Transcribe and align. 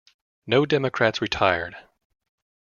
No 0.47 0.65
Democrats 0.65 1.21
retired. 1.21 1.75